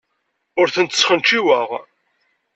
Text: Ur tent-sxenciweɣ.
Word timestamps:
Ur 0.59 0.67
tent-sxenciweɣ. 0.75 1.69